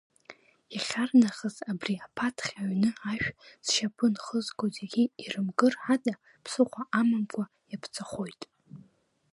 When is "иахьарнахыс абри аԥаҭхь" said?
0.75-2.51